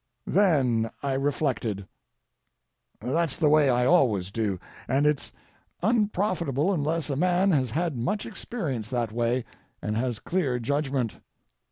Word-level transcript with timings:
Then 0.25 0.89
I 1.03 1.13
reflected. 1.13 1.87
That's 3.01 3.35
the 3.35 3.49
way 3.49 3.69
I 3.69 3.85
always 3.85 4.31
do, 4.31 4.59
and 4.87 5.05
it's 5.05 5.31
unprofitable 5.83 6.73
unless 6.73 7.11
a 7.11 7.15
man 7.15 7.51
has 7.51 7.69
had 7.69 7.95
much 7.95 8.25
experience 8.25 8.89
that 8.89 9.11
way 9.11 9.45
and 9.79 9.95
has 9.95 10.17
clear 10.17 10.57
judgment. 10.57 11.17